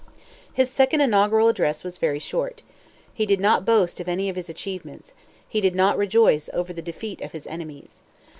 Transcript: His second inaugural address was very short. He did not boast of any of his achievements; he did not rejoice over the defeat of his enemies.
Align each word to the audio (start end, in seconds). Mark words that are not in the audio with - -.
His 0.51 0.71
second 0.71 1.01
inaugural 1.01 1.47
address 1.47 1.83
was 1.83 1.99
very 1.99 2.17
short. 2.17 2.63
He 3.13 3.27
did 3.27 3.39
not 3.39 3.65
boast 3.65 3.99
of 3.99 4.07
any 4.07 4.29
of 4.29 4.35
his 4.35 4.49
achievements; 4.49 5.13
he 5.47 5.61
did 5.61 5.75
not 5.75 5.95
rejoice 5.95 6.49
over 6.53 6.73
the 6.73 6.81
defeat 6.81 7.21
of 7.21 7.33
his 7.33 7.45
enemies. 7.45 8.01